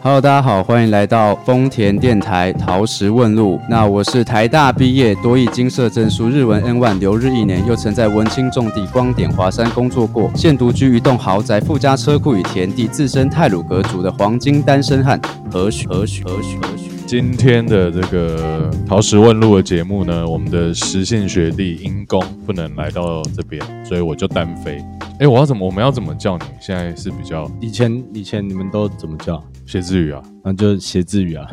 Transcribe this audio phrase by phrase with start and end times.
[0.00, 3.58] Hello，大家好，欢迎来到丰田电台陶石问路。
[3.68, 15.20] 那我是台大毕业，多益金色证书，日文 N1，留日一年，又曾在文青重地光点华山工作过，现独居一栋豪宅，附加车库与田地，自称泰鲁阁族的黄金单身汉。
[15.50, 16.90] 何许何许何许何许？
[17.04, 24.78] 今天的这个陶石问路的节目呢，我们的实线学弟因公不能来到这边，所以我就单飞。
[25.20, 25.66] 哎，我要怎么？
[25.66, 26.44] 我们要怎么叫你？
[26.60, 29.42] 现在是比较以前以前你们都怎么叫？
[29.66, 31.44] 写字语啊，那就写字语啊。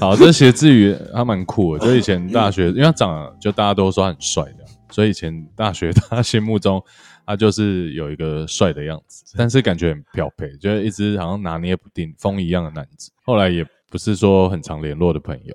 [0.00, 1.86] 好，这写字语还蛮酷的。
[1.86, 6.82] 就以前大学，因为他长得就大家都说很帅的，所以以前大学他心目中
[7.24, 13.12] 他就是有一个帅的样子，但是感觉很漂配，就是一直好像拿捏不定风一样的男子。
[13.24, 15.54] 后来也不是说很常联络的朋友，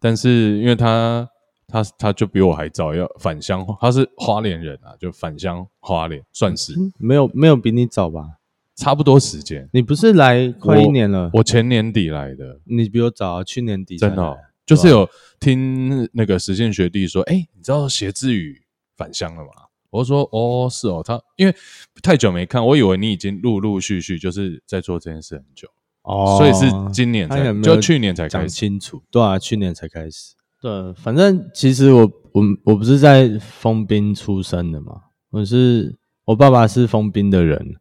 [0.00, 1.28] 但是因为他
[1.68, 8.38] 他他就比我还早要返乡，他是花莲人啊，就返乡花莲算是没有没有比你早吧？
[8.76, 11.30] 差不多时间，你不是来快一年了？
[11.32, 15.08] 我前年底来的，你比我早，啊去年底真的，就是有
[15.40, 18.62] 听那个实践学弟说，哎，你知道写字语
[18.96, 19.50] 返乡了吗？
[19.88, 21.56] 我说，哦，是哦，他因为
[22.02, 25.66] 太久没看，我以为你已经陆陆续续就是在做这件事很久，
[26.02, 37.76] 哦，所以是今年才，就去年才开始清楚，对啊，去年才开始，对，反正其实我我我不是在封滨出生的嘛，我是我爸爸是封滨的人。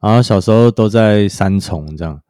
[0.00, 2.22] 然后小时候都在三重这样，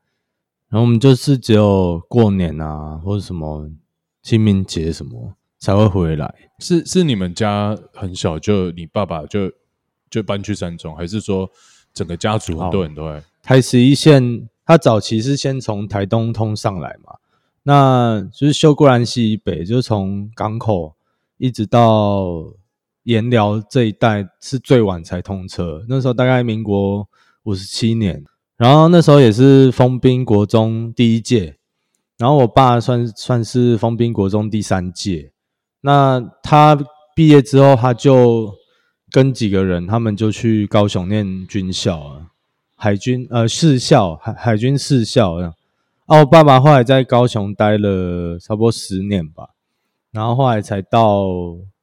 [0.70, 3.70] 然后我们就是只有过年啊或者什么
[4.24, 6.34] 清明节什么才会回来。
[6.58, 9.52] 是是你们家很小就你爸爸就
[10.10, 11.48] 就搬去三重，还是说
[11.94, 13.22] 整个家族很多人都在？
[13.40, 17.14] 台十一线，他早期是先从台东通上来嘛，
[17.62, 20.94] 那就是修姑兰溪以北，就是从港口
[21.38, 22.52] 一直到
[23.04, 27.08] 盐寮这一带是最晚才通车，那时候大概民国。
[27.44, 28.22] 五十七年，
[28.58, 31.56] 然后那时候也是封兵国中第一届，
[32.18, 35.32] 然后我爸算算是封兵国中第三届。
[35.80, 36.78] 那他
[37.16, 38.52] 毕业之后，他就
[39.10, 42.26] 跟几个人，他们就去高雄念军校啊，
[42.76, 45.54] 海军呃士校，海海军士校这样。
[46.10, 49.50] 啊，我爸爸后来在高雄待了差不多十年吧，
[50.10, 51.24] 然后后来才到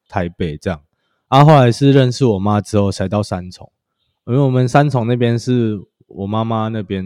[0.10, 0.82] 台北这样。
[1.30, 3.72] 啊，后来是认识我妈之后，才到三重。
[4.26, 7.06] 因为我们三重那边是我妈妈那边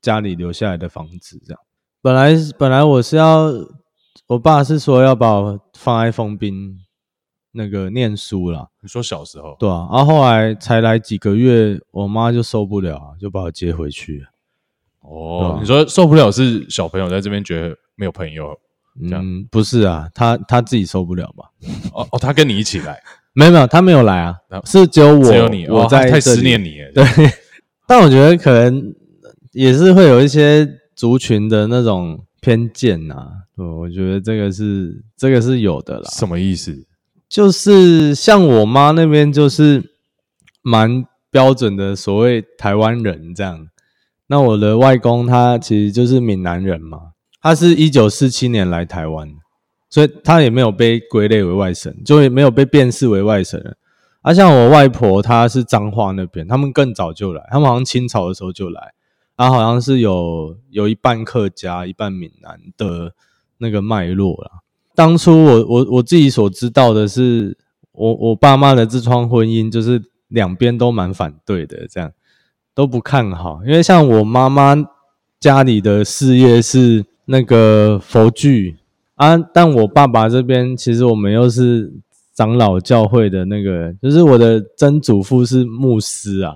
[0.00, 1.60] 家里留下来的房子，这样。
[2.00, 3.52] 本来本来我是要，
[4.28, 6.78] 我爸是说要把我放在封滨
[7.52, 8.68] 那个念书啦。
[8.80, 9.54] 你说小时候？
[9.58, 9.86] 对啊。
[9.92, 14.26] 然后后来才来几个月，我妈就受不了，就把我接回去。
[15.04, 18.58] 哦，你说受不了是小朋友在这边觉得没有朋友？
[19.02, 21.44] 嗯，不是啊，他他自己受不了吧？
[21.92, 23.02] 哦哦，他跟你一起来。
[23.32, 26.76] 没有没有，他没有来啊，是只有我，只有你，我在太思念你。
[26.94, 27.04] 对，
[27.88, 28.94] 但我觉得可能
[29.52, 30.64] 也是会有一些
[30.94, 33.26] 族群的那种偏见呐。
[33.58, 36.08] 嗯，我觉得这个是这个是有的啦。
[36.12, 36.86] 什么意思？
[37.28, 39.82] 就是像我妈那边就是
[40.62, 43.66] 蛮标准的所谓台湾人这样。
[44.26, 49.28] 那我的外公他其实就是闽南人嘛，他是一九四七年来台湾。
[49.90, 53.76] 所以他也没有被归类为外省，就也没有被辨识为外省人。
[54.22, 58.92] 而像我外婆，她是彰化那边，他们更早就来，他们好像清朝的时候就来，
[59.36, 63.12] 然后好像是有有一半客家，一半闽南的
[63.58, 64.50] 那个脉络啦。
[64.96, 67.56] 当初我我我自己所知道的是，
[67.92, 72.10] 我我爸妈的这桩婚姻就是两边都蛮反对的，这样
[72.74, 74.76] 都不看好，因为像我妈妈
[75.38, 78.76] 家里的事业是那个佛具。
[79.16, 79.38] 啊！
[79.38, 81.92] 但我爸爸这边其实我们又是
[82.34, 86.54] 长老教会的那个，就是我的曾祖父是牧师啊。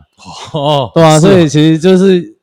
[0.52, 2.36] 哦，对啊，所以其实就是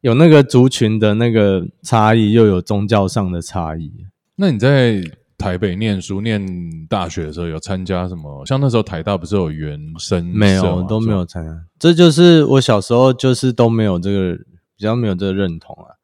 [0.00, 3.92] 有那个族群的那个差异，又有宗教上的差异。
[4.34, 5.00] 那你在
[5.42, 6.40] 台北念书、念
[6.88, 8.46] 大学的时候，有参加什么？
[8.46, 10.24] 像那时候台大不是有原生？
[10.24, 11.50] 没有，都没有参加。
[11.78, 14.36] 这就是我小时候就是都没有这个
[14.76, 15.98] 比较没有这个认同啊。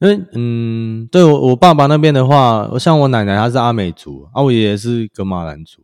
[0.00, 5.82] 因为嗯，对我我爸爸那边的话，像我奶奶她是阿美族，啊我爷爷是格马兰族，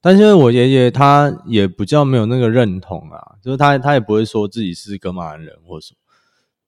[0.00, 5.98] 但是我爷爷他也比较没有那个认同啊，就是他他也不会说自己是格马兰人或什么，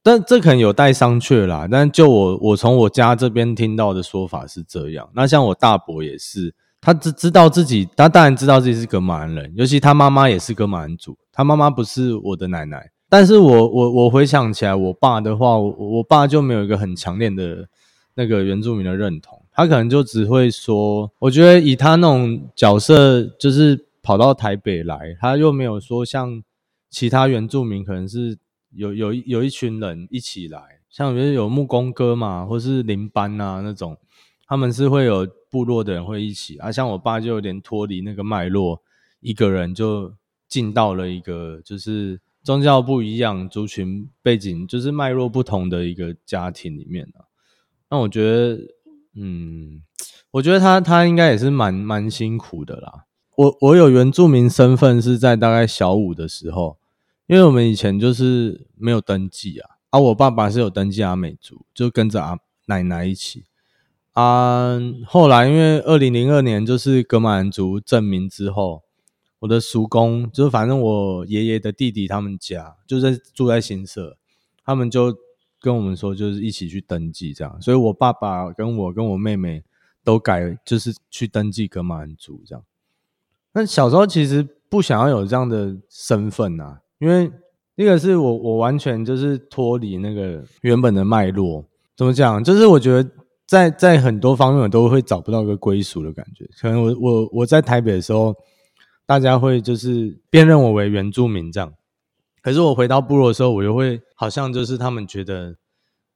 [0.04, 1.66] 但这可能有待商榷啦。
[1.68, 12.90] 但就我我从我家这边听到的说法是这样，那像我大伯也是，他知知道自己，他当然知道自己是格马兰人，尤其他妈妈也是格马兰族，他妈妈不是我的奶奶。
[13.08, 17.66] 但是我我我回想起来，我爸的话，我我爸就没有一个很强烈的
[18.14, 26.42] 那个原住民的认同，他可能就只会说，我觉得以他那种角色，就是跑到台北来，他又没有说像
[26.90, 28.36] 其他原住民，可能是
[28.76, 33.96] 有有有一群人一起来，像比如有木工哥嘛，或是邻班啊那种，
[34.46, 36.70] 他们是会有部落的人会一起啊。
[36.70, 38.82] 像我爸就有点脱离那个脉络，
[39.20, 40.14] 一个人就
[40.48, 47.26] 进到了一个就是宗教不一样、族群背景就是脉络不同的一个家庭里面啊。
[47.90, 48.60] 那我觉得，
[49.14, 49.82] 嗯，
[50.32, 53.04] 我觉得他他应该也是蛮蛮辛苦的啦。
[53.36, 56.78] 我我有原住民身份是在大概小五的时候，
[57.26, 59.70] 因为我们以前就是没有登记啊。
[59.90, 63.44] 啊，我爸爸是有登记阿美族，就跟着阿奶奶一起。
[64.12, 68.82] 啊，后来因为二零零二年就是格马兰族证明之后，
[69.40, 74.16] 我的叔公就是反正我爷爷的弟弟他们家就在住在新社，
[74.64, 75.16] 他们就
[75.60, 79.64] 跟我们说就是一起去登记这样，所以我爸爸跟我跟我妹妹
[80.02, 82.64] 都改就是去登记格马兰族这样。
[83.52, 87.30] 那小时候其实不想要有这样的身份呐，因为。
[87.76, 91.68] 一个是我，我完全就是脱离那个原本的脉络。
[91.96, 92.44] 怎么讲？
[92.44, 93.10] 就是我觉得
[93.48, 96.48] 在在很多方面我都会找不到一个归属的感觉。
[96.60, 98.32] 可能我我我在台北的时候，
[99.04, 101.74] 大家会就是辨认我为原住民这样。
[102.42, 105.56] 可是我回到部落的时候，我又会好像就是他们觉得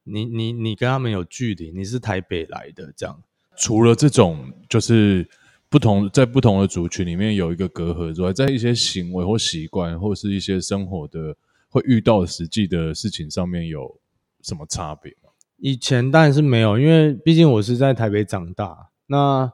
[0.04, 3.20] 你你你跟他们有距离，你是台北来的这样。
[3.56, 5.28] 除了这种就是
[5.68, 11.36] 不同在不同的族群里面有一个隔阂之外，在一些行为或习惯或是一些生活的。
[11.70, 14.00] 会遇到实际的事情上面有
[14.40, 15.28] 什么差别吗？
[15.58, 18.88] 以前当然是没有，因为毕竟我是在台北长大。
[19.08, 19.52] 那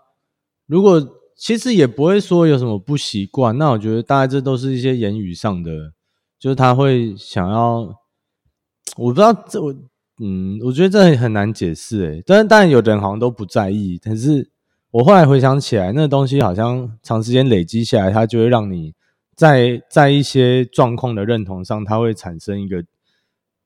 [0.66, 1.04] 如果
[1.36, 3.58] 其实也不会说有什么不习惯。
[3.58, 5.92] 那我觉得大概这都是一些言语上的，
[6.38, 7.80] 就是他会想要，
[8.96, 9.74] 我不知道这我
[10.20, 12.22] 嗯，我觉得这很难解释诶。
[12.24, 14.48] 但是当然有的人好像都不在意，但是
[14.94, 18.94] 我后来回想起来，那东西好像长时间累积下来，它就会让你。
[19.34, 22.84] 在在一些状况的认同上，它会产生一个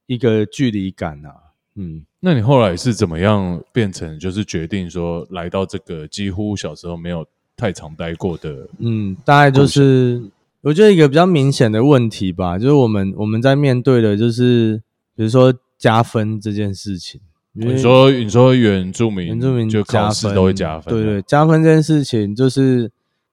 [0.07, 1.35] 一个距离感啊。
[1.75, 8.67] 嗯，那你后来是怎么样变成就是决定说来到这个几乎小时候没有太常待过的？
[8.79, 10.23] 嗯，大概就是
[10.63, 14.83] 我觉得一个比较明显的问题吧，就是我们我们在面对的就是
[15.15, 17.21] 比如说加分这件事情。
[17.59, 22.91] 你说你说原住民原住民就加分都会加分，对对，加分这件事情就是。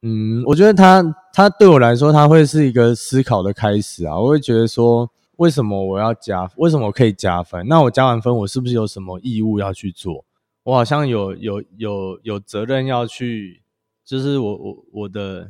[0.08, 1.02] 嗯，我觉得他
[1.34, 4.16] 他对我来说，他会是一个思考的开始啊。
[4.20, 6.48] 我会觉得说，为什么我要加？
[6.58, 7.68] 为什么我可以加分？
[7.68, 10.24] 那我加完分，我是不是有什么义务要去做？
[10.62, 13.62] 我好像有有有有责任要去，
[14.06, 15.50] 就是我我我的，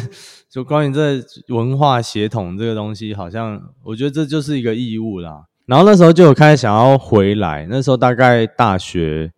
[0.50, 5.46] 就关于这文化协同这个东西，好像我觉得这就是一个义务啦。
[5.66, 9.32] 然后那时候就有开始想要回来，那时候大概大学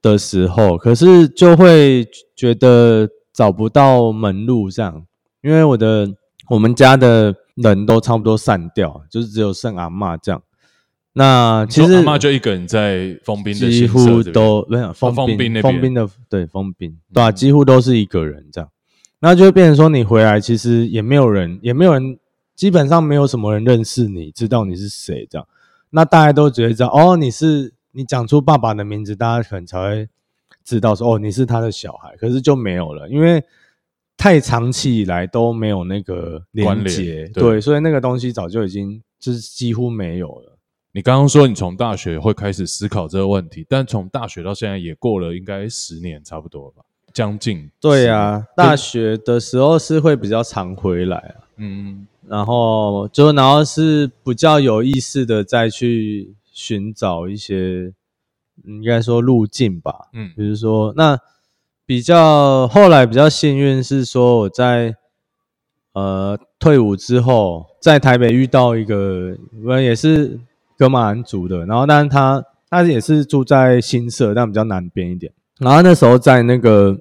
[0.00, 2.06] 的时候，可是就会
[2.36, 3.08] 觉得。
[3.34, 5.06] 找不到门路，这样，
[5.40, 6.06] 因为我的
[6.50, 10.42] 我们家的人都差不多散掉，就是只有剩阿妈这样。
[11.14, 18.68] 那其实阿妈就一个人在封冰的，几乎都没有封冰封冰的，对封冰，对啊，几乎都是一个人这样。
[19.20, 22.18] 那就会变成说，你回来其实也没有人，也没有人，
[22.54, 25.46] 基本上没有什么人认识你，知道你是谁这样。
[25.90, 30.08] 那大家都觉得知道，哦，你是你讲出爸爸的名字，大家可能才会。
[30.64, 33.42] 知道说哦，你是他的小孩，可是就没有了，因为
[34.16, 40.56] 太长期以来都没有那个连接，对，所以那个东西早就已经就是几乎没有了。
[40.92, 47.68] 你刚刚说你从大学会开始思考这个问题，但从大学到现在也过了应该十年差不多吧，将近。
[47.80, 57.92] 对呀，大学的时候是会比较常回来啊，嗯，然后就然后是比较有意识的再去寻找一些。
[58.64, 61.18] 应该说路径吧，嗯，比如说那
[61.86, 64.94] 比较后来比较幸运是说我在
[65.94, 70.38] 呃退伍之后，在台北遇到一个，我也是
[70.76, 76.96] 格马兰族的，然后但是他他也是住在新社，但比较南边一点，然后那时候在那个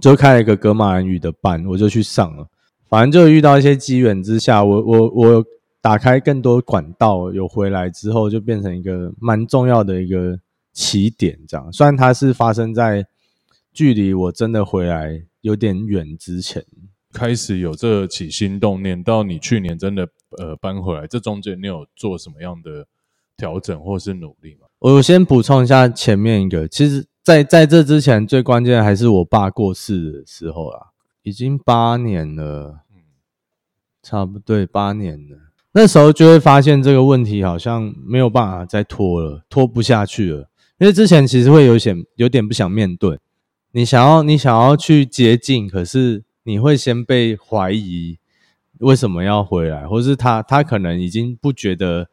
[0.00, 2.46] 就开了一个格马兰语的班，我就去上了，
[2.94, 5.44] 反正就遇到一些机缘之下，我我我
[5.80, 10.38] 打开更多管道，有回来之后就变成一个蛮重要的一个。
[10.76, 13.06] 起点这样，虽然它是发生在
[13.72, 16.64] 距离我真的回来有点远之前，
[17.12, 22.88] 开始有这起心动念，到你去年真的呃搬回来，这中间你有做什么样的
[23.36, 24.66] 调整或是努力吗？
[24.80, 30.88] 我先补充一下前面一个，其实，在在这之前最关键的还是我爸过世的时候啦，
[31.22, 32.80] 已经八年了，嗯，
[34.04, 35.38] 差不多八年了，
[35.72, 40.50] 那时候就会发现这个问题好像没有办法再拖了，拖不下去了。
[40.78, 43.18] 因为之前其实会有些有点不想面对，
[43.72, 48.18] 你想要你想要去接近，可是你会先被怀疑
[48.80, 52.08] 为什么要回来，或是他他可能已经不觉得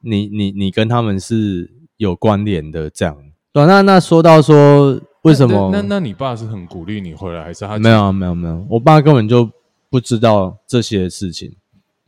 [0.00, 3.16] 你你你跟他们是有关联的，这样。
[3.52, 5.70] 对，那那说到说为什么？
[5.72, 8.66] 那那那你爸是很鼓励你回来，还是他没有没有没有？
[8.70, 9.50] 我爸根本就
[9.92, 11.54] 不知道这些事情，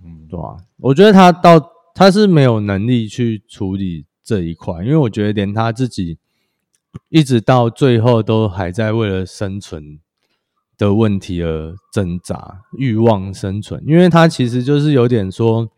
[0.03, 0.57] 嗯，对吧？
[0.79, 6.17] 我觉得他到他是没有能力去处理这一块，因为我觉得连他自己
[7.11, 10.01] 一直到最后都还在为了生存。
[10.77, 15.71] 的问题而挣扎，欲望生存，因为他其实就是有点说，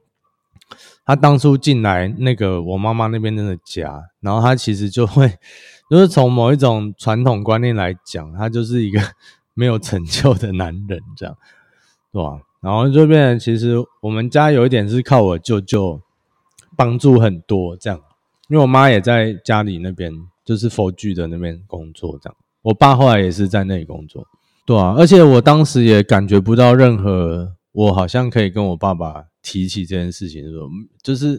[1.04, 5.30] 他当初进来那个我妈妈那边的家，然后他其实就会，
[5.90, 8.98] 就是从某一种传统观念来讲，他就是一个
[9.52, 11.36] 没有成就的男人，这样，
[12.16, 12.40] 对吧？
[12.62, 16.00] 然后就变其实我们家有一点是靠我舅舅
[16.74, 18.00] 帮助很多，这样，
[18.48, 20.10] 因为我妈也在家里那边，
[20.42, 24.26] 就是佛具的那边工作，这样，我爸后来也是在那里工作。
[24.64, 30.66] 对啊，而且我当时也感觉不到任何，我好像可以跟我爸爸提起这件事情的时候，
[31.02, 31.38] 就是，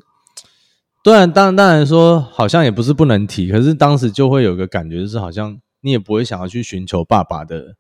[1.04, 7.76] 当然，当，当然说好像也不是不能提，可是当时就会有个感觉，就是好像你也不会想要去寻求爸爸的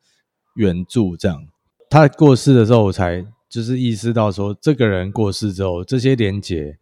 [0.55, 1.45] 援助，这样。
[1.89, 6.77] 他过世的时候，我才就是意识到说，这个人过世之后，这些连结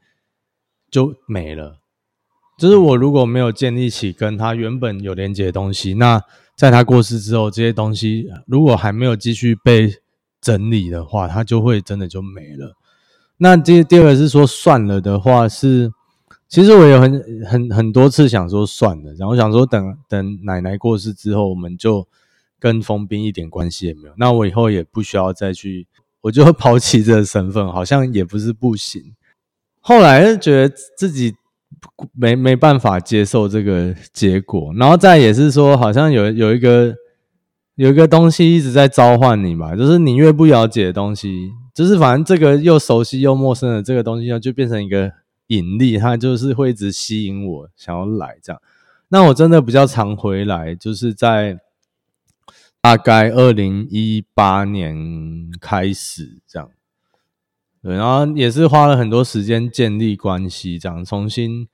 [0.90, 1.80] 就没了。
[2.58, 6.22] 就是我如果没有建立起跟他原本有连接的东西，那。
[6.58, 9.94] 在他过世之后，这些东西如果还没有继续被
[10.40, 12.78] 整理的话，它就会真的就没了。
[13.36, 15.92] 那第第二个是说算了的话，是
[16.48, 22.08] 其实我有很很很多次想说算了，然后想说等等奶奶过世之后，我们就
[22.66, 24.14] 跟封兵一点关系也没有。
[24.18, 25.86] 那我以后也不需要再去，
[26.22, 29.14] 我就抛弃这个身份，好像也不是不行。
[29.80, 31.36] 后来觉得自己。
[32.14, 36.96] 没没办法接受这个结果，然后再也是说，好像有有一个
[37.76, 45.12] 有一个东西一直在召唤你嘛，就是你越不了解的东西，就是反正这个又熟悉又陌生的这个东西，就变成一个
[45.48, 48.60] 引力，它就是会一直吸引我想要来这样。
[49.10, 51.60] 那我真的比较常回来，就是在
[52.86, 54.96] 大概二零一八年
[55.60, 56.70] 开始这样，
[57.82, 61.68] 对，然后也是花了很多时间建立关系，这样重新。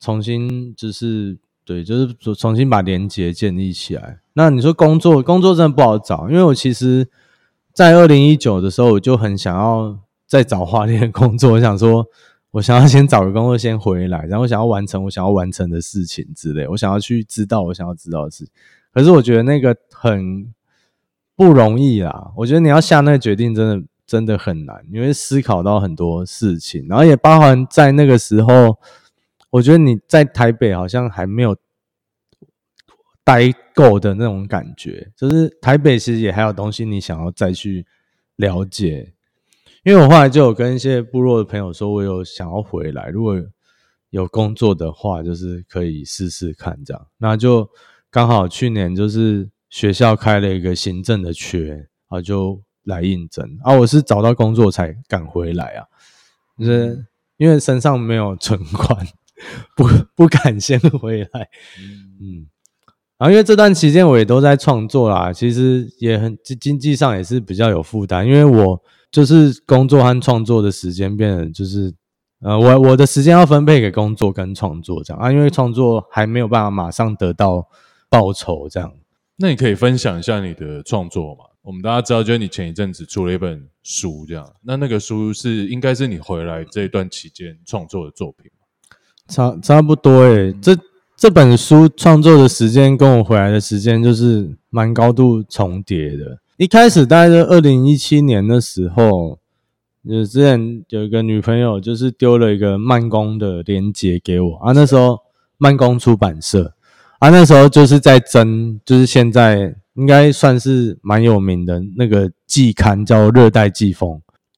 [0.00, 4.18] 重新就是对，就是重重新把连接建立起来。
[4.32, 7.08] 那你说工作，工作真的不好找，因为我其实，
[7.72, 9.96] 在二零一九的时候，我就很想要
[10.26, 11.52] 再找华联工作。
[11.54, 12.04] 我想说，
[12.50, 16.66] 我想要先找个工作先回来，然后想要完成我想要完成的事情之类。
[16.66, 18.52] 我想要去知道我想要知道的事情，
[18.98, 20.52] 可是我觉得那个很
[21.36, 22.32] 不容易啦。
[22.36, 28.78] 我觉得你要下那个决定，真的真的很难，因为思考到很多事情，然后也包含在那个时候。
[29.50, 31.56] 我觉得你在台北好像还没有
[33.24, 37.86] 待够的那种感觉，就是台北其实也还有东西你想要再去
[38.36, 39.14] 了解。
[39.84, 43.42] 因为我后来就有跟一些部落的朋友说，我有想要回来，如果
[44.10, 47.06] 有工作的话，就是可以试试看这样。
[47.16, 47.70] 那就
[48.10, 53.58] 刚好去年就是学校开了一个行政的缺啊，就来应征。
[53.62, 53.72] 啊。
[53.74, 55.84] 我是找到工作才赶回来啊，
[56.58, 59.06] 就是因为身上没有存款。
[59.76, 59.86] 不
[60.16, 61.48] 不敢先回来，
[62.20, 62.48] 嗯，
[63.16, 71.94] 然后因为这段期间我也都在创作啦，其实也很经经济上也是比较有负担，因为我就是工作和创作的时间变得就是，
[72.40, 75.22] 呃，我我的时间要分配给工作跟创作这样。
[75.22, 77.68] 啊，因为创作还没有办法马上得到
[78.08, 78.92] 报酬这样。
[79.36, 81.44] 那你可以分享一下你的创作嘛？
[81.62, 88.50] 我们大家知道，就是你前一阵子出了一本书这样，那那个书是应该是你回来这一段期间创作的作品。
[89.28, 90.74] 差差不多诶，这
[91.16, 96.38] 这本书创作的时间跟我回来的时间就是蛮高度重叠的。
[96.56, 99.38] 一开始大概是二零一七年的时候，
[100.08, 104.72] 就之前有一个女朋友，就是丢了一个慢工的链接给我啊。
[104.72, 105.20] 那时候
[105.58, 106.74] 慢工出版社
[107.18, 114.10] 啊，那时候就是在争，就是现在应该算是蛮有名的那个季刊叫《热带季风》，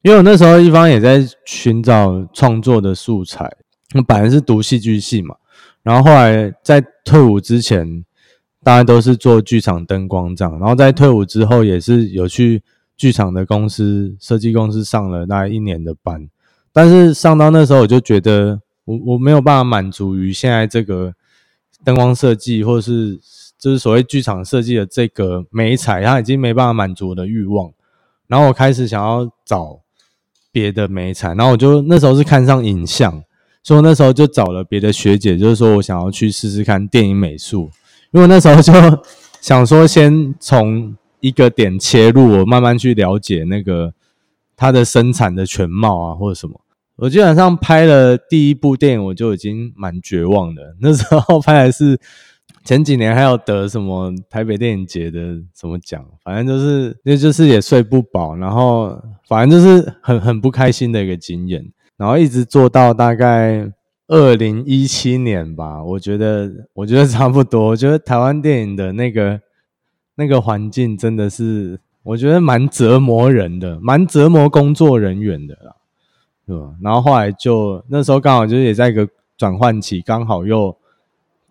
[0.02, 3.50] 因为我那时候一方也在寻找创作的素材。
[3.94, 5.34] 我本来是读戏剧系嘛，
[5.82, 8.04] 然后后来在退伍之前，
[8.62, 12.62] 大家都是做剧场灯光这样，然后在退伍之后也是有去
[12.94, 16.28] 剧场的公司设计公司上了大概一年的班，
[16.72, 21.14] 但是上到那时候我就觉得我我没有办法满足于现在这个
[21.84, 23.18] 灯光设计或是
[23.58, 27.72] 就是所谓剧场设计的这个美彩，它已经没办法满足我的欲望，
[28.26, 29.80] 然后我开始想要找
[30.52, 33.22] 别的美彩，然后我就那时候是看上影像。
[33.62, 37.70] 所以那时候就找了别的学姐，就是说我想要去试试看电影美术，
[38.10, 38.72] 因为那时候就
[39.42, 43.92] 想说先从一个点切入，我慢慢去了解那个
[44.56, 46.58] 它的生产的全貌啊，或者什么。
[47.00, 50.74] 我基本上拍了第一部电影，我就已经蛮绝望的。
[50.80, 51.98] 那时候拍的是
[52.62, 55.18] 前几年还有得什么台北电影节的
[55.58, 61.64] 什么奖，反正就是那就是也睡不饱，然后反正就是很很不开心的一个经验。
[61.96, 63.70] 然后一直做到大概
[64.08, 67.68] 二零一七年吧，我觉得我觉得差不多。
[67.68, 69.40] 我觉得台湾电影的那个
[70.16, 75.76] 那个环境真的是，我觉得蛮折磨人的，蛮折磨工作人员的啦，
[76.50, 76.74] 对吧？
[76.82, 80.76] 然后后来就那时候刚好就是也在一个转换期，刚好又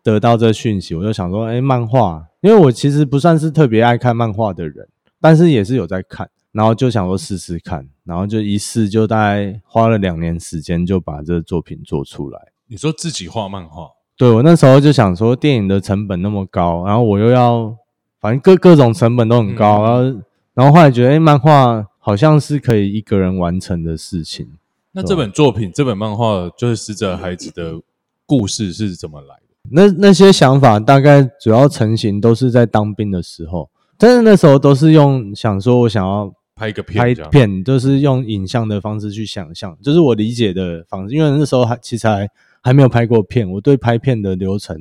[0.04, 4.90] 得到这讯息，我就想说，哎，漫画，因为我其实不算是特别爱看漫画的人，
[5.22, 6.30] 但是也是有在看。
[6.52, 12.40] 然后就想说试试看，然后就一试就大概花了两年时间就把这个作品做出来。
[12.68, 13.92] 你说自己画漫画？
[14.18, 17.78] 对我那时候就想说，电影的成本那么高，然后我又要，
[18.20, 20.22] 反正各各种成本都很高，然后
[20.56, 24.50] 然后后来觉得，哎，漫画好像是可以一个人完成的事情。
[24.92, 27.80] 那这本作品，这本漫画就是死者孩子的
[28.26, 29.70] 故事是怎么来的？
[29.72, 36.34] 那那些想法大概主要成型都是在当兵的时候，但是那时候都是用想说，我想要。
[36.56, 41.16] 拍一个片，拍片就是用影像的方式去想象，就是我理解的方式。
[41.16, 42.28] 因为那时候还其实还
[42.62, 44.76] 还没有拍过片，我对拍片的流程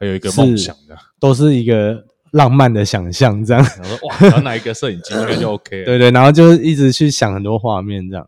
[0.00, 3.44] 还有一个梦想的，都是一个浪漫的想象。
[3.44, 5.84] 这样，我说哇，找哪一个摄影机应该就 OK 了。
[5.86, 8.26] 对对，然后就一直去想很多画面这样，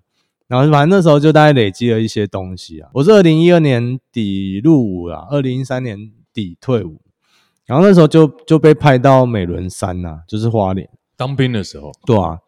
[0.55, 2.89] 然后反正那时候就大概累积了一些东西啊。
[2.95, 7.01] 我是二零一二年底入伍啦，二零一三年底退伍，
[7.67, 12.39] 然后那时候就就被派到美仑山呐，就是花莲当兵的时候，对啊。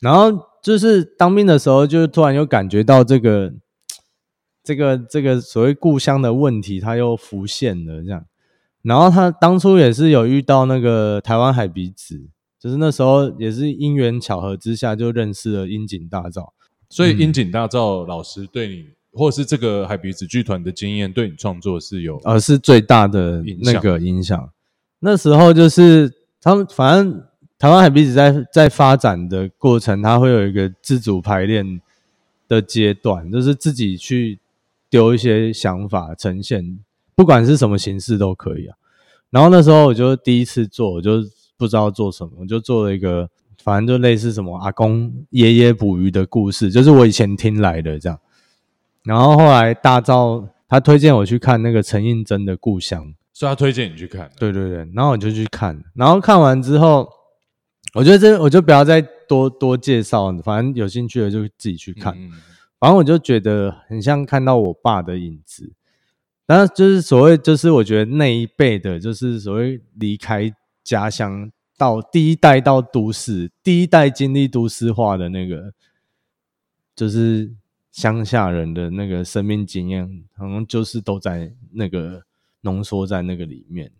[0.00, 0.32] 然后
[0.64, 3.52] 就是当兵的时候，就突然又感觉到这个、
[4.64, 8.26] 这个、这个所谓故乡的问题，它又浮现了这样。
[8.82, 16.52] 然后他当初也是有遇到那个台湾海鼻子，就是那时候也是因缘巧合之下就认识了樱井大造。
[16.94, 24.48] 所以樱井大造老师对你，或者是这个海鼻子剧团的经验，对你创作是有呃是最大的那个影响。
[25.00, 27.22] 那时候就是他们反正。
[27.56, 31.80] 台湾海鼻子在在发展的过程，它会有一个自主排练
[32.46, 34.38] 的阶段，就是自己去
[34.90, 36.78] 丢一些想法呈现，
[37.14, 38.76] 不管是什么形式都可以啊。
[39.30, 41.22] 然后那时候我就第一次做，我就
[41.56, 43.30] 不知道做什么，我就做了一个，
[43.64, 48.18] 反正就类似什么阿公爷爷捕鱼的故事，就是我以前听来的这样。
[49.02, 54.30] 然后后来大赵他推荐我去看那个陈映真的故乡，所以他推荐你去看。
[54.38, 57.08] 对对对，然后我就去看，然后看完之后。
[57.92, 62.12] 我觉得这我就不要再多多介绍，反正有兴趣的就自己去看。
[62.80, 65.72] 反正我就觉得很像看到我爸的影子。
[66.44, 75.72] 然后，就是所谓，就是我觉得那一辈的，就是所谓离开家乡到第一代到都市，第一代经历都市化的那个，
[76.94, 77.52] 就是
[77.90, 82.22] 乡下人的那个生命经验，好像就是都在那个
[82.60, 83.90] 浓缩在那个里面。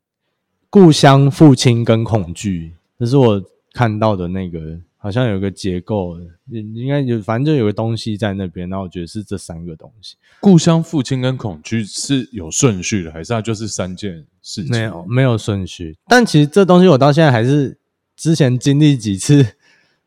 [0.70, 3.44] 故乡、父亲跟恐惧，这是我。
[3.76, 6.16] 看到的那个好像有个结构，
[6.48, 8.68] 应该有，反正就有个东西在那边。
[8.68, 14.70] 然后我觉得是这三个东西：故乡、父亲跟恐惧是有顺序的，还是它就是三件事情？
[14.70, 15.96] 没有，没有顺序。
[16.06, 17.76] 但其实这东西我到现在还是
[18.14, 19.44] 之前经历几次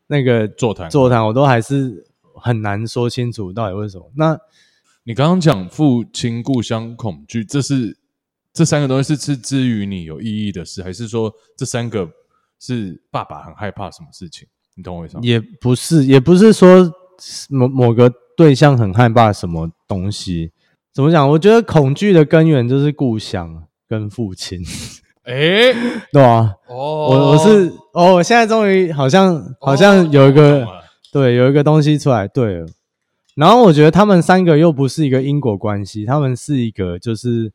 [0.06, 4.10] 那个座谈座谈，我都还是很难说清楚到底为什么。
[4.16, 4.38] 那
[5.02, 7.98] 你刚刚讲父亲、故乡、恐惧，这是
[8.54, 12.08] 这三个东西是是之于你有意义的事，还是说这三个？
[12.60, 14.44] 是爸爸很害怕什么事情？
[14.74, 15.20] 你懂我意思吗？
[15.22, 16.92] 也不是，也不是说
[17.48, 20.50] 某某个对象很害怕什么东西。
[20.92, 21.30] 怎么讲？
[21.30, 24.60] 我觉得恐惧的根源就是故乡跟父亲。
[25.24, 25.72] 哎，
[26.12, 26.54] 对吧？
[26.68, 30.66] 哦，我我是哦，我现在终于好像好像有一个
[31.12, 32.28] 对有一个东西出来。
[32.28, 32.64] 对，
[33.34, 37.52] 然后我觉得他们三个又不是一个因果关系，他们是一个就是。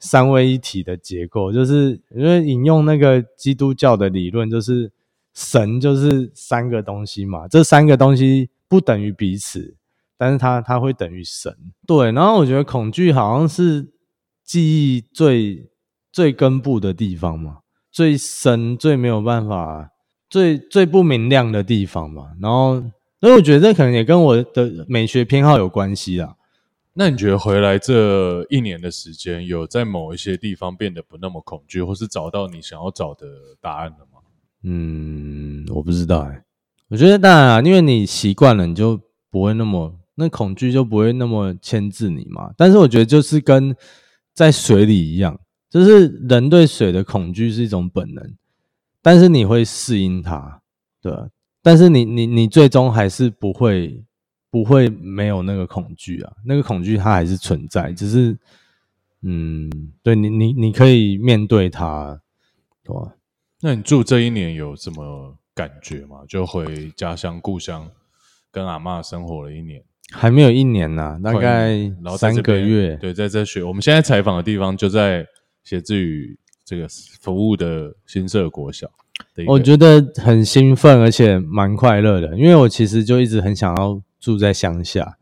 [0.00, 4.92] 三位一体的结构，就是因为引用那个基督教的理论，就是
[5.34, 9.74] 神就是三个东西嘛，这三个东西不等于彼此，
[10.16, 11.52] 但是它它会等于神。
[11.84, 13.88] 对，然后我觉得恐惧好像是
[14.48, 15.68] 记忆最
[16.10, 17.58] 最根部的地方嘛，
[17.92, 19.90] 最深、最没有办法、
[20.30, 22.30] 最最不明亮的地方嘛。
[22.40, 22.80] 然后，
[23.20, 26.34] 所以我觉得这可能也跟我的美学偏好有关系啦。
[26.94, 33.26] 那你觉得回来这一年的时间，有在某一些地方变得不那么恐惧，或是找到你想要找的
[33.60, 34.20] 答案了吗？
[34.62, 36.42] 嗯，我不知道哎。
[36.88, 38.98] 我觉得当然啊，因为你习惯了，你就
[39.30, 42.50] 不会那么那恐惧就不会那么牵制你嘛。
[42.56, 43.76] 但是我觉得就是跟
[44.38, 48.36] 在水里一样，就是人对水的恐惧是一种本能，
[49.02, 50.62] 但是你会适应它，
[51.02, 51.12] 对？
[51.62, 54.04] 但是你你你最终还是不会。
[54.50, 58.36] 不会没有那个恐惧啊，那个恐惧它还是存在，只是
[59.20, 59.70] 嗯，
[60.02, 62.18] 对你你你可以面对它，
[62.82, 63.12] 对吧？
[63.60, 66.24] 那你住这一年有什么感觉吗？
[66.26, 67.90] 就回家乡故乡
[68.50, 72.96] 跟阿嬷生活了一年，还没有一年呢、大概三个月。
[73.00, 75.26] 对，在这学我们现在采访的地方就在
[75.64, 76.86] 写字语这个
[77.20, 78.90] 服务的新社国小。
[79.46, 85.16] 我觉得很兴奋，而且蛮快乐的，因为我其实就一直很想要住在乡下，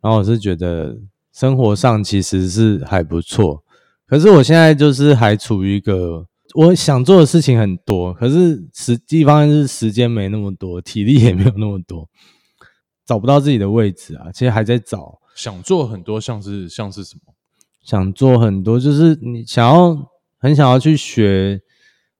[0.00, 0.96] 然后我是觉得
[1.32, 3.64] 生活上其实是还不错，
[4.06, 12.08] 可是我现在就是还处于一个我想做的事情很多，可是时地方面是时间没那么多，体力也没有那么多，
[13.06, 17.34] 找不到自己的位置啊，其实还在找，想做很多像是像是什么？
[17.82, 21.60] 想做很多，就是你想要很想要去学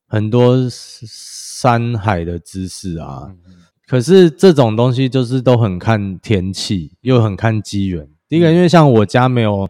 [0.07, 3.33] 很多山海的知识啊。
[3.87, 8.07] 可是这种东西就是都很看天气，又很看机缘。
[8.27, 9.69] 第一个，因为像我家没有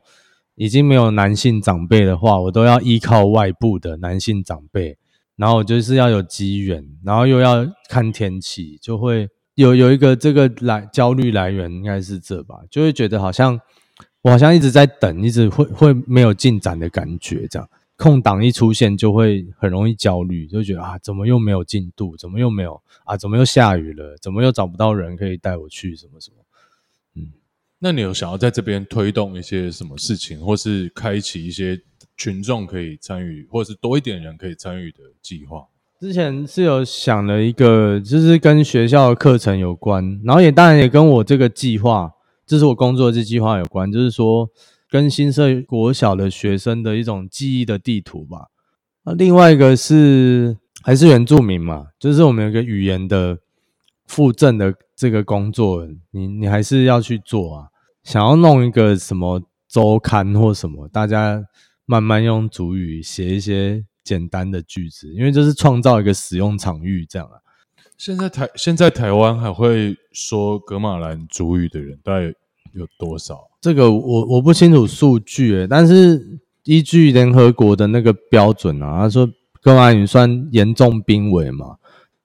[0.55, 4.97] 已经没有男性长辈的话，我都要依靠外部的男性长辈，
[5.35, 13.59] 然后我就是要有机缘，然后又要看天气，就会有有一个这个来焦虑来源，应该是这吧，就会觉得好像
[14.21, 22.17] 我好像一直在等，一直会会没有进展的感觉，这样空档一出现就会很容易焦虑，就觉得啊，怎么又没有进度？
[22.17, 23.15] 怎么又没有啊？
[23.15, 24.17] 怎么又下雨了？
[24.21, 26.37] 怎么又找不到人可以带我去什么什么？
[27.15, 27.31] 嗯
[27.79, 31.79] 那你有想要在这边推动一些什么事情，或是开启一些
[32.17, 35.65] 群众可以参与，或是多一点人可以参与的计划？
[35.99, 42.11] 之前是有想了一个，就是跟学校的课程有关，然后也当然也跟我这个计划，
[42.45, 44.49] 这是我工作的这计划有关，就是说
[44.89, 48.47] 跟新社国小的学生的一种记忆的地图吧。
[49.05, 53.37] 那另外一个是还是原住民嘛，就是我们有个语言的
[54.05, 57.67] 附赠的这个工作，你你还是要去做啊。
[58.03, 61.43] 想要弄一个什么周刊或什么，大家
[61.85, 67.41] 慢慢用主语写一些简单的句子，因为就是创造一个使用场域这样啊。
[67.97, 72.33] 现在台现在台湾还会说格马兰族语的人大概
[72.73, 73.39] 有多少？
[73.61, 79.25] 这个我我不清楚数据诶，但是依据联合国的那个标准啊，他说
[79.61, 81.77] 格马兰语算严重濒危嘛，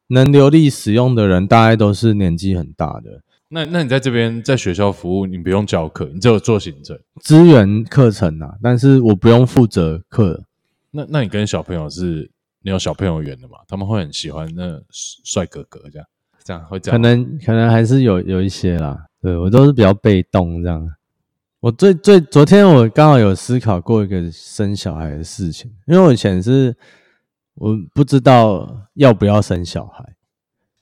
[0.09, 3.23] 能流利使用的人大概都是年纪很大的。
[3.49, 6.99] 那那你在这边在学校服务，你不用教课，你只有做行政。
[7.21, 10.45] 资源课程啊，但是我不用负责课。
[10.90, 12.31] 那那你跟小朋友是，
[12.62, 13.59] 你有小朋友缘的嘛？
[13.68, 16.07] 他们会很喜欢那帅哥哥这样，
[16.44, 17.09] 这样会这样可。
[17.09, 20.88] 能可能还是有有一些啦，对我都是比较被动这样。
[21.61, 26.74] 我最最昨天我刚好有思考过一个生小孩的事情，因为我以前是
[27.55, 30.03] 我不知道要不要生小孩，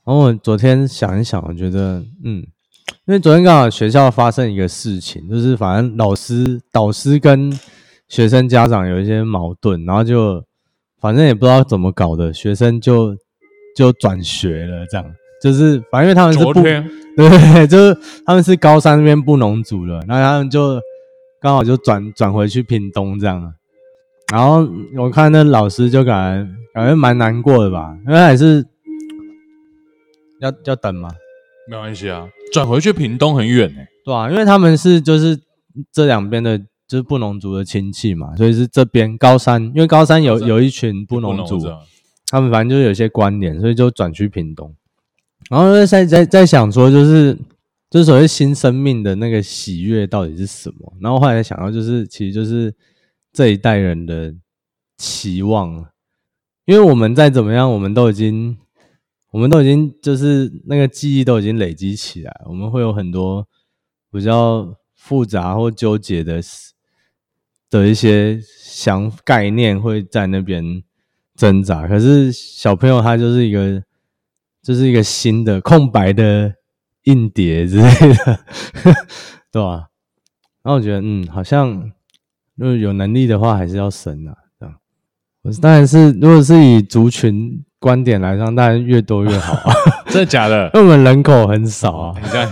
[0.04, 2.46] 然后我昨天想一想，我觉得嗯，
[3.06, 7.52] 因为昨天刚好学校发生一个事情，就是反正老师导师跟
[8.08, 10.42] 学生家长有一些矛盾，然后就
[11.00, 13.16] 反正也不知道怎么搞的，学生就
[13.76, 15.06] 就转学了，这样。
[15.40, 16.88] 就是反正因为他们是不昨天。
[17.16, 20.80] 对，就是他们是高三那边布农族的，那他们就
[21.40, 23.54] 刚好就转转回去屏东这样。
[24.32, 28.64] 然后我看那老师就感觉感觉蛮难过的吧，因为还是
[30.40, 31.08] 要要等嘛，
[31.68, 35.38] 没关系啊，转回去屏东很远呢、对啊，因为他们是就是
[35.92, 41.60] 这两边的，就是布农族的亲戚嘛，所以是这边高山，因为高山有有一群布农族，
[42.26, 44.74] 他们反正就有一些关联，所以就转去屏东。
[45.50, 47.38] 然后在在在想说，就是
[47.90, 50.92] 就是所谓新生命的那个喜悦到底是什么？
[51.00, 52.74] 然后后来想到，就是其实就是
[53.32, 54.34] 这一代人的
[54.96, 55.86] 期望，
[56.64, 58.56] 因为我们再怎么样，我们都已经
[59.30, 63.46] 我们都已经就是那个记忆都已经累积起来，我们会有很多
[64.10, 66.72] 比较复杂或纠结的事
[67.70, 70.82] 的一些想概念会在那边
[71.36, 71.86] 挣扎。
[71.86, 73.82] 可是小朋友他就是一个
[74.62, 76.52] 就是一个新的空白的
[77.04, 78.40] 硬碟之类的，
[79.50, 79.86] 对吧、
[80.62, 81.90] 然后我觉得，嗯，好像
[82.56, 84.74] 如果有能力的话，还是要生啊，这样。
[85.42, 89.74] 我是当然是，如果是以族群观点来上，当然越多越好啊，
[90.10, 90.70] 真的假的？
[90.74, 92.20] 因为我们人口很少啊。
[92.20, 92.48] 你看，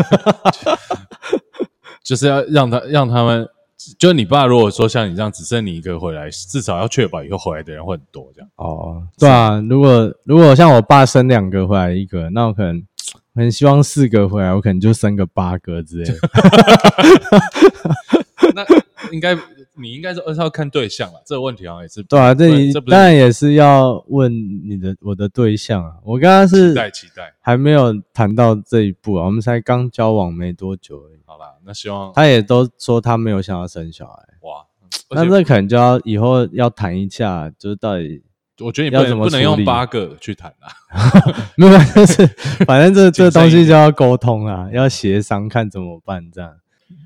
[2.02, 3.46] 就是要让他让他们，
[3.98, 8.48] 就你爸如果说像你这样只剩你一个回来，至少要确保以后回来的人会很多这样。
[8.56, 12.82] 哦，对啊，如果如果像我爸生两个回来一个，那我可能
[13.34, 16.14] 很希望四个回来，我可能就生个八个之类的。
[18.54, 18.64] 那
[19.12, 19.37] 应该
[19.74, 22.48] 你应该是要看对象了，这个问题好像也是对啊，这
[22.82, 24.32] 当然也是要问
[24.68, 25.94] 你的我的对象啊。
[26.02, 27.35] 我刚刚是期待期待。
[27.40, 31.20] 还没有谈到这一步啊，我们才刚交往没多久而已。
[31.24, 34.64] 好啦，那希望他也都说他没有想要生小孩，哇，
[35.11, 38.22] 那这可能就要以后要谈一下，就是到底
[38.61, 40.72] 我觉得你不要怎么能不能用八个去谈啊。
[41.56, 42.26] 没有，就是
[42.66, 46.50] 反正这 这东西就要沟通啊，要协商看怎么办这样。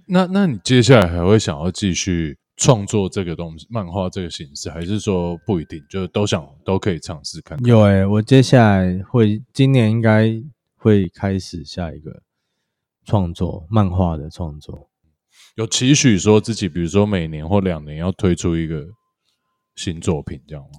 [0.07, 7.67] 那那你接下来还会想要继续创作这个东西，漫画这个形式，还是说不一定，就是都想都可以尝试看看？
[7.67, 10.31] 有诶、我接下来会今年应该
[10.77, 12.23] 会开始下一个
[13.05, 14.91] 创作漫画的创作。
[15.57, 18.87] 有期许说自己，比如说每年或两年要推出一个
[19.75, 20.71] 新作品，这样吗？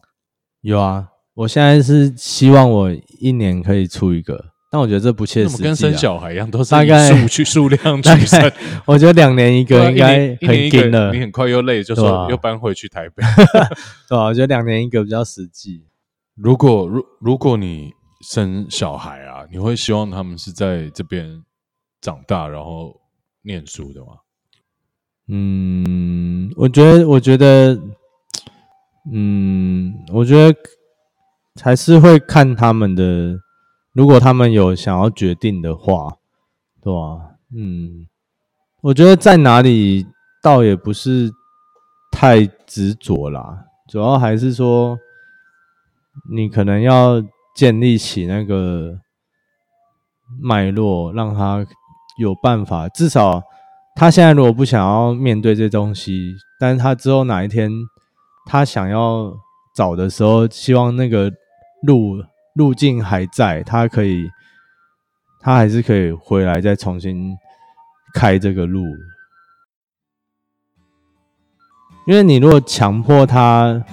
[0.62, 8.54] 有啊，我现在是希望我一年可以出一个，但我觉得这不切实际、跟生小孩一样，都是以大概数 去数量大取胜概。
[8.88, 13.22] 我觉得两年一个应该很一紧了，个，你很快又累，就说又搬回去台北。
[14.08, 15.84] 对啊，我觉得两年一个比较实际。
[16.36, 21.44] 如果如如果你生小孩啊，你会希望他们是在这边
[22.00, 23.02] 长大，然后
[23.42, 24.08] 念书的吗？
[25.28, 27.78] 嗯，我觉得，我觉得，
[29.12, 30.58] 嗯，我觉得
[31.62, 33.38] 还是会看他们的，
[33.94, 36.18] 如果他们有想要决定的话，
[36.82, 38.08] 对吧、嗯，
[38.82, 40.08] 我觉得在哪里
[40.42, 41.30] 倒也不是
[42.12, 44.98] 太执着啦，主要还是说
[46.34, 47.22] 你可能要
[47.56, 49.00] 建立起那个
[50.42, 51.66] 脉络，让他
[52.18, 53.44] 有办法，至少
[53.96, 57.70] 他现在如果不想要面对这东西，但是他之后哪一天
[58.46, 59.34] 他想要
[59.76, 61.30] 找的时候，希望那个
[61.84, 62.24] 路
[62.56, 64.30] 路径还在，他可以，
[65.40, 67.36] 他还是可以回来再重新
[68.14, 68.86] 开这个路。
[72.08, 73.84] 因为你如果强迫他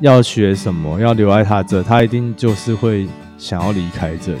[0.00, 4.40] 要学什么，要留在他这，他一定就是会想要离开这里。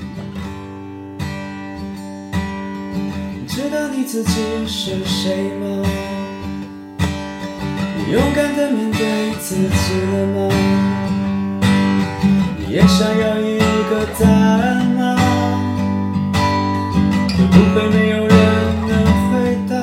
[3.34, 5.84] 你知道你自己是谁吗？
[8.10, 11.11] 勇敢的面对自己了吗？
[12.72, 13.58] 也想要一
[13.90, 15.14] 个答案吗？
[17.36, 18.34] 会不会没有人
[18.88, 18.90] 能
[19.28, 19.30] 回
[19.68, 19.76] 答？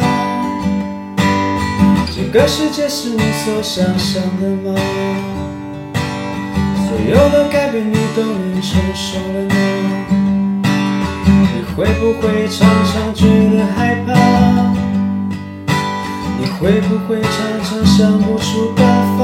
[2.12, 4.73] 这个世界是你所想象的吗？
[6.88, 9.54] 所有的改变你都能承受了吗？
[11.30, 14.10] 你会不会常常觉得害怕？
[16.39, 17.30] 你会不会常
[17.63, 18.84] 常想不出办
[19.19, 19.21] 法？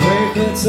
[0.00, 0.68] 为何总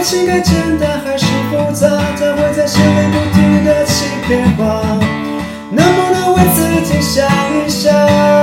[0.00, 1.86] 爱情该简单还是复杂？
[2.18, 4.98] 它会在心里不停的欺骗我。
[5.70, 8.39] 能不能为自己想一想？